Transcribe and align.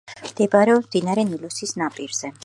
მდებარეობს 0.27 0.87
მდინარე 0.87 1.25
ნილოსის 1.33 1.75
ნაპირზე. 1.83 2.33